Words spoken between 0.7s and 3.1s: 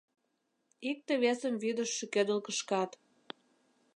Икте-весым вӱдыш шӱкедыл кышкат.